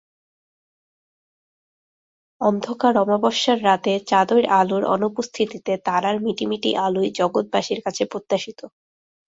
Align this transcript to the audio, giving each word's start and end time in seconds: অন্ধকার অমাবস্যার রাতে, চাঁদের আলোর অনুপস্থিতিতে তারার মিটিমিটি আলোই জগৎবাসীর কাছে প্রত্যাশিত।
অন্ধকার 2.41 2.93
অমাবস্যার 2.97 3.59
রাতে, 3.63 3.93
চাঁদের 4.09 4.43
আলোর 4.59 4.83
অনুপস্থিতিতে 4.95 5.73
তারার 5.85 6.17
মিটিমিটি 6.25 6.71
আলোই 6.85 7.09
জগৎবাসীর 7.19 7.79
কাছে 7.85 8.03
প্রত্যাশিত। 8.11 8.59